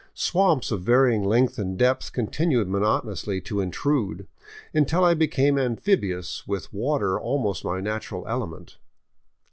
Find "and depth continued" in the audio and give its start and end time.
1.59-2.67